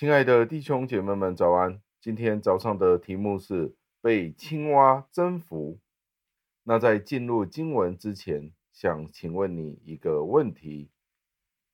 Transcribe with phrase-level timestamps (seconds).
[0.00, 1.78] 亲爱的弟兄姐妹们，早安！
[2.00, 5.78] 今天早上的题目是被青蛙征服。
[6.62, 10.88] 那在进入经文之前，想请问你一个问题：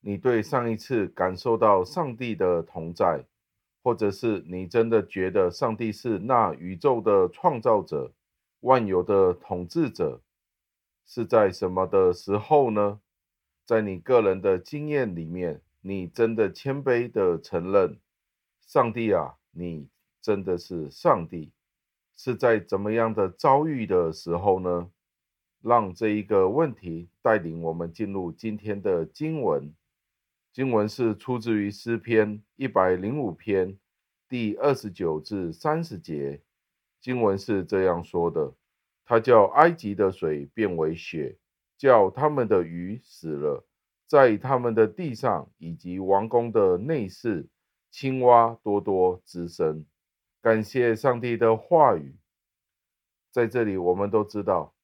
[0.00, 3.24] 你对上一次感受到上帝的同在，
[3.82, 8.12] 或者是你真的觉得上帝是那宇宙的创造者、
[8.60, 10.20] 万有的统治者，
[11.06, 13.00] 是在什么的时候呢？
[13.64, 17.98] 在你个人的经验里面，你真的谦卑地承认，
[18.72, 19.88] 上帝啊，你
[20.22, 21.50] 真的是上帝，
[22.16, 24.92] 是在怎么样的遭遇的时候呢？
[25.60, 29.74] 让这一个问题带领我们进入今天的经文。
[30.52, 33.76] 经文是出自于诗篇一百零五篇
[34.28, 36.40] 第二十九至三十节。
[37.00, 38.54] 经文是这样说的：
[39.04, 41.36] 他叫埃及的水变为血，
[41.76, 43.66] 叫他们的鱼死了。
[44.06, 47.48] 在他们的地上以及王宫的内室，
[47.90, 49.84] 青蛙多多滋生。
[50.40, 52.16] 感谢上帝的话语。
[53.30, 54.74] 在这里，我们都知道，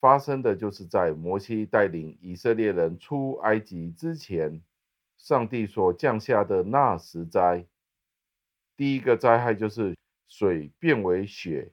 [0.00, 4.62] 发生的就是在摩西带领以色列人出埃及之前，
[5.16, 7.66] 上帝所降下的那十灾。
[8.76, 9.96] 第一个灾害就是
[10.26, 11.70] 水变为血。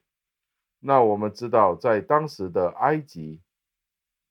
[0.78, 3.40] 那我们知道，在当时的埃及，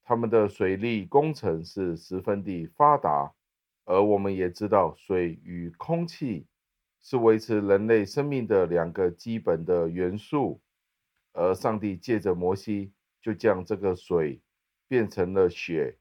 [0.03, 3.33] 他们的水利工程是十分的发达，
[3.85, 6.47] 而我们也知道，水与空气
[7.01, 10.61] 是维持人类生命的两个基本的元素。
[11.33, 14.41] 而上帝借着摩西，就将这个水
[14.87, 15.97] 变成了血，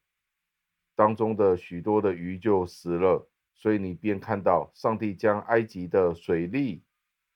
[0.94, 3.28] 当中的许多的鱼就死了。
[3.54, 6.82] 所以你便看到，上帝将埃及的水利，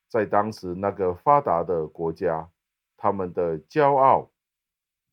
[0.09, 2.49] 在当时那个发达的国家，
[2.97, 4.31] 他们的骄傲，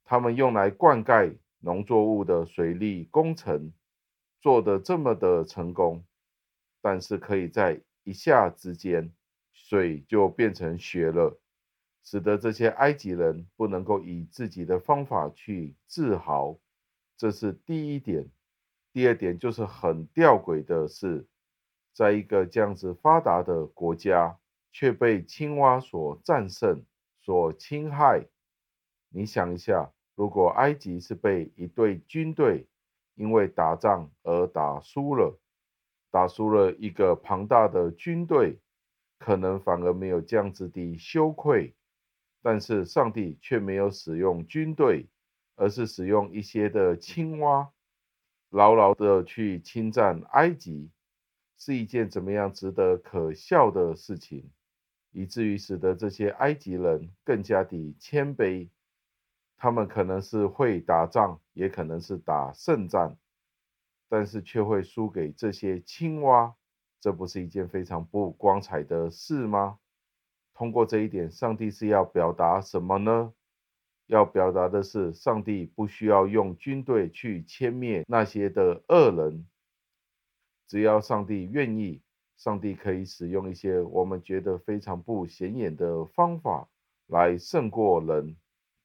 [0.04, 1.37] 他们用来灌溉。
[1.65, 3.72] 农作物的水利工程
[4.42, 6.04] 做的这么的成功，
[6.80, 9.10] 但是可以在一下之间，
[9.53, 11.41] 水就变成血了，
[12.03, 16.58] 使得这些埃及人不能够以自己的方法去自豪。
[17.16, 18.28] 这是第一点。
[18.92, 21.26] 第二点就是很吊诡的是，
[21.94, 24.38] 在一个这样子发达的国家，
[24.72, 26.84] 却被青蛙所战胜、
[27.22, 28.26] 所侵害。
[29.09, 29.92] 你想一下。
[30.14, 32.66] 如果埃及是被一队军队
[33.15, 35.39] 因为打仗而打输了，
[36.11, 38.59] 打输了一个庞大的军队，
[39.19, 41.75] 可能反而没有这样子的羞愧。
[42.45, 45.06] 但是上帝却没有使用军队，
[45.55, 47.71] 而是使用一些的青蛙，
[48.51, 50.91] 牢牢的去侵占埃及，
[51.56, 54.51] 是一件怎么样值得可笑的事情，
[55.12, 58.69] 以至于使得这些埃及人更加的谦卑。
[59.62, 63.17] 他们可能是会打仗，也可能是打胜仗，
[64.09, 66.53] 但是却会输给这些青蛙，
[67.00, 69.78] 这不是一件非常不光彩的事吗？
[70.53, 73.33] 通过这一点，上帝是要表达什么呢？
[74.06, 79.47] 要表达的是，上帝不需要用军队去歼灭那些的恶人，
[80.67, 82.03] 只要上帝愿意，
[82.37, 86.69] 上帝可以使用一些我们觉得非常不显眼的方法
[87.06, 88.37] 来胜过人。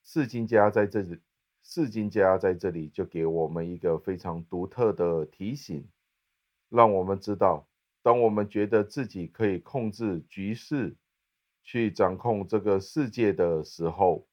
[0.09, 1.19] 四金家在这里，
[1.63, 5.85] 四金家在这里就给我们一个非常独特的提醒，
[6.69, 7.67] 让我们知道，
[8.01, 10.95] 当我们觉得自己可以控制局势，
[11.61, 14.25] 去掌控这个世界的时候，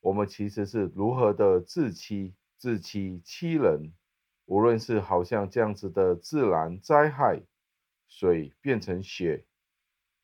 [0.00, 3.92] 我们其实是如何的自欺、自欺欺人。
[4.46, 7.40] 无论是好像这样子的自然灾害，
[8.08, 9.44] 水变成血，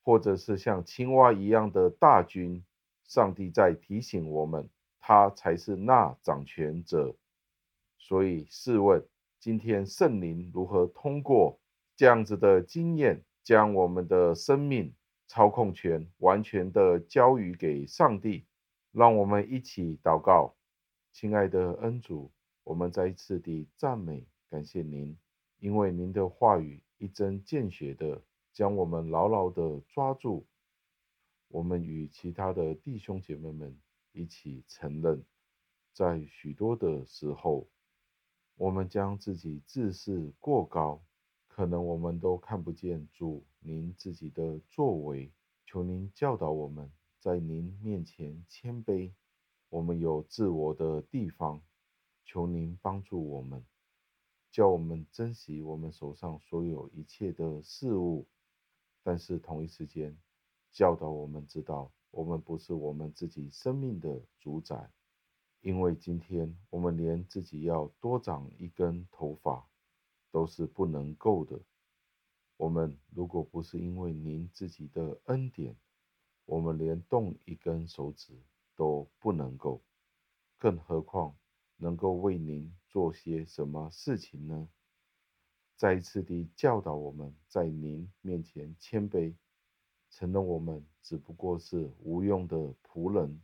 [0.03, 2.65] 或者是像青蛙一样的大军。
[3.09, 4.69] 上帝在提醒我们，
[5.01, 7.17] 他才是那掌权者。
[7.99, 9.05] 所以试问，
[9.41, 11.59] 今天圣灵如何通过
[11.97, 14.95] 这样子的经验，将我们的生命
[15.27, 18.45] 操控权完全的交予给上帝？
[18.93, 20.55] 让我们一起祷告，
[21.13, 22.31] 亲爱的恩主，
[22.65, 25.17] 我们再一次的赞美感谢您，
[25.59, 28.21] 因为您的话语一针见血的
[28.53, 30.47] 将我们牢牢的抓住。
[31.49, 33.79] 我们与其他的弟兄姐妹们
[34.13, 35.25] 一起承认，
[35.93, 37.67] 在许多的时候，
[38.57, 41.03] 我们将自己自视过高，
[41.47, 45.33] 可能我们都看不见主您自己的作为。
[45.65, 49.13] 求您教导我们在您面前谦卑。
[49.71, 51.63] 我们有自我的地方，
[52.25, 53.65] 求您帮助我们，
[54.51, 58.27] 叫我们珍惜我们手上所有一切的事物，
[59.03, 60.17] 但是同一时间。
[60.79, 64.93] 教导我们知道，我们不是我们自己生命的主宰，
[65.61, 69.69] 因为今天我们连自己要多长一根头发
[70.31, 71.61] 都是不能够的。
[72.57, 75.77] 我们如果不是因为您自己的恩典，
[76.45, 78.41] 我们连动一根手指
[78.77, 79.83] 都不能够，
[80.59, 81.37] 更何况
[81.77, 84.69] 能够为您做些什么事情呢？
[85.75, 89.35] 再一次地教导我们在您面前谦卑，
[90.11, 93.41] 承认我们只不过是无用的仆人，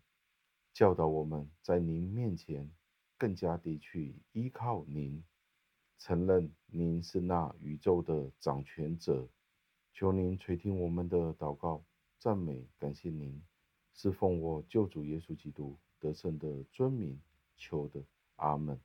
[0.72, 2.70] 教导我们在您面前
[3.16, 5.22] 更加的去依靠您。
[5.99, 9.28] 承认您是那宇宙的掌权者，
[9.93, 11.84] 求您垂听我们的祷告，
[12.19, 13.40] 赞美感谢您，
[13.94, 17.19] 是奉我救主耶稣基督得胜的尊名
[17.56, 18.02] 求的，
[18.37, 18.78] 阿门。